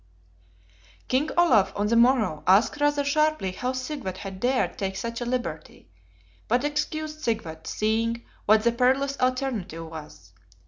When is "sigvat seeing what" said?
7.21-8.63